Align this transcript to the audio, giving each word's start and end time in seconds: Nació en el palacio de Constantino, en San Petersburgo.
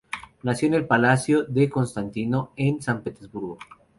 Nació 0.41 0.67
en 0.67 0.73
el 0.73 0.87
palacio 0.87 1.43
de 1.43 1.69
Constantino, 1.69 2.53
en 2.55 2.81
San 2.81 3.03
Petersburgo. 3.03 3.59